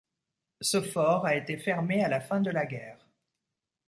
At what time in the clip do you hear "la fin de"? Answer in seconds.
2.09-2.49